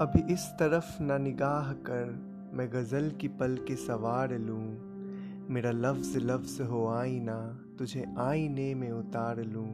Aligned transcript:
अभी 0.00 0.32
इस 0.32 0.46
तरफ़ 0.46 1.02
ना 1.02 1.18
निगाह 1.18 1.72
कर, 1.72 2.24
मैं 2.54 2.72
गज़ल 2.72 3.10
की 3.10 3.28
पल 3.28 3.56
के 3.56 3.76
सवार 3.76 4.38
लूँ। 4.38 4.76
मेरा 5.50 5.70
लफ्ज़ 5.70 6.18
लफ्ज़ 6.18 6.62
हो 6.62 6.86
आईना, 6.88 7.60
तुझे 7.78 8.04
आईने 8.18 8.74
में 8.74 8.90
उतार 8.92 9.40
लूँ। 9.44 9.68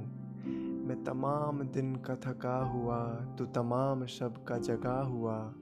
मैं 0.86 1.04
तमाम 1.04 1.62
दिन 1.62 1.96
का 1.96 2.14
थका 2.14 2.56
हुआ, 2.64 2.98
तू 3.38 3.44
तमाम 3.44 4.06
शब 4.06 4.44
का 4.48 4.58
जगा 4.58 5.00
हुआ। 5.00 5.54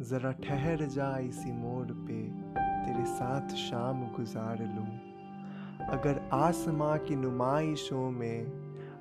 ज़रा 0.00 0.32
ठहर 0.32 0.84
जा 0.86 1.18
इसी 1.18 1.52
मोड़ 1.52 1.86
पे, 1.86 2.22
तेरे 2.58 3.04
साथ 3.04 3.48
शाम 3.48 4.02
गुजार 4.02 4.58
लूँ। 4.58 4.88
अगर 5.88 6.28
आसमां 6.32 6.98
की 6.98 7.16
नुमाइशों 7.16 8.10
में, 8.10 8.46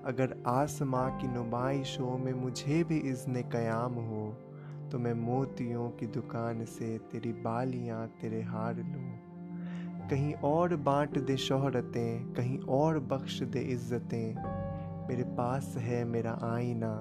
अगर 0.05 0.43
आसमां 0.48 1.12
की 1.12 1.27
नुमाइशों 1.27 2.17
में 2.17 2.34
मुझे 2.34 2.84
भी 2.84 2.98
इज़्न 2.98 3.41
क़याम 3.41 3.93
हो 3.93 4.50
तो 4.91 4.99
मैं 4.99 5.13
मोतियों 5.13 5.89
की 5.89 6.05
दुकान 6.05 6.63
से 6.65 6.97
तेरी 7.11 7.31
बालियाँ 7.33 8.07
तेरे 8.21 8.41
हार 8.41 8.75
लूँ। 8.75 10.09
कहीं 10.09 10.33
और 10.33 10.75
बांट 10.75 11.17
दे 11.17 11.37
शोहरतें, 11.37 12.33
कहीं 12.33 12.59
और 12.69 12.99
बख्श 12.99 13.41
दे 13.43 13.59
इज़्ज़तें। 13.59 14.35
मेरे 15.07 15.23
पास 15.23 15.73
है 15.77 16.03
मेरा 16.05 16.37
आईना, 16.43 16.91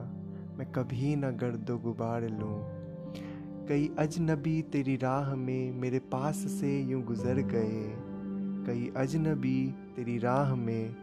मैं 0.59 0.71
कभी 0.73 1.17
ना 1.17 1.31
गर्दो 1.31 1.79
गुबार 1.79 2.29
लूँ। 2.29 2.57
कई 3.69 3.91
अजनबी 3.99 4.61
तेरी 4.63 4.97
राह 4.97 5.35
में 5.35 5.73
मेरे 5.73 5.99
पास 5.99 6.37
से 6.37 6.81
यूँ 6.83 7.03
गुज़र 7.03 7.43
गए। 7.53 7.85
कई 8.67 8.93
अजनबी 8.97 9.59
तेरी 9.97 10.19
राह 10.19 10.55
में 10.55 10.95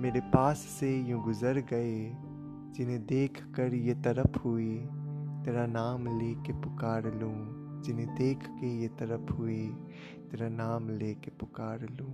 मेरे 0.00 0.20
पास 0.30 0.58
से 0.58 0.96
यूँ 1.00 1.24
गुज़र 1.24 1.64
गए, 1.70 1.98
जिन्हें 2.76 3.04
देख 3.06 3.42
कर 3.56 3.74
ये 3.74 3.94
तरफ़ 3.94 4.38
हुई। 4.38 4.78
तेरा 5.48 5.66
नाम 5.66 6.06
ले 6.18 6.32
के 6.46 6.52
पुकार 6.52 7.04
लूँ, 7.14 7.36
जिन्हें 7.82 8.08
देख 8.14 8.38
के 8.38 8.80
ये 8.80 8.88
तरफ़ 8.88 9.32
हुई 9.32 9.66
तेरा 10.30 10.48
नाम 10.48 10.88
ले 10.90 11.14
के 11.14 11.30
पुकार 11.30 11.86
लूँ। 11.90 12.12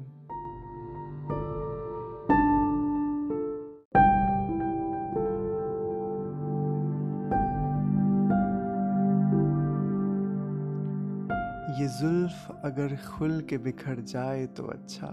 ये 11.80 11.88
जुल्फ 11.98 12.60
अगर 12.64 12.96
खुल 13.08 13.40
के 13.40 13.58
बिखर 13.58 14.00
जाए 14.00 14.46
तो 14.46 14.66
अच्छा 14.66 15.10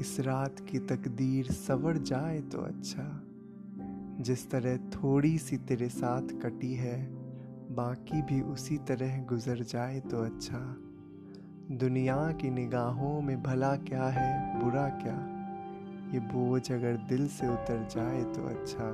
इस 0.00 0.16
रात 0.20 0.60
की 0.60 0.78
तकदीर 0.78 1.50
सवर 1.52 1.96
जाए 1.96 2.40
तो 2.40 2.58
अच्छा। 2.58 3.27
जिस 4.20 4.50
तरह 4.50 4.76
थोड़ी 4.92 5.36
सी 5.38 5.56
तेरे 5.58 5.88
साथ 5.88 6.32
कटी 6.42 6.72
है, 6.74 6.98
बाकी 7.70 8.22
भी 8.22 8.40
उसी 8.42 8.76
तरह 8.78 9.18
गुजर 9.24 9.62
जाए 9.62 10.00
तो 10.00 10.22
अच्छा। 10.24 10.58
दुनिया 11.78 12.16
की 12.32 12.50
निगाहों 12.50 13.20
में 13.22 13.42
भला 13.42 13.74
क्या 13.76 14.04
है, 14.04 14.60
बुरा 14.60 14.88
क्या? 14.88 15.18
ये 16.14 16.20
बोझ 16.20 16.70
अगर 16.72 16.96
दिल 17.08 17.26
से 17.28 17.48
उतर 17.48 17.86
जाए 17.90 18.22
तो 18.34 18.46
अच्छा। 18.48 18.90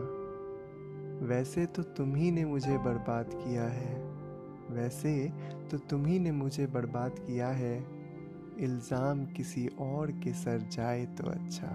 वैसे 1.27 1.67
तो 1.67 1.83
तुम 1.97 2.15
ही 2.15 2.31
ने 2.31 2.45
मुझे 2.45 2.79
बर्बाद 2.79 3.31
किया 3.35 3.65
है। 3.69 3.95
वैसे 4.71 5.15
तो 5.71 5.79
तुम 5.91 6.07
ही 6.07 6.19
ने 6.19 6.33
मुझे 6.33 6.67
बर्बाद 6.67 7.19
किया 7.19 7.49
है। 7.49 7.77
इल्ज़ाम 8.59 9.25
किसी 9.27 9.67
और 9.81 10.13
के 10.25 10.33
सर 10.35 10.69
जाए 10.73 11.05
तो 11.07 11.31
अच्छा। 11.31 11.71